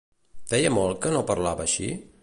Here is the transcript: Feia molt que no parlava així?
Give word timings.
Feia 0.53 0.71
molt 0.77 0.99
que 1.05 1.13
no 1.17 1.23
parlava 1.29 1.69
així? 1.69 1.93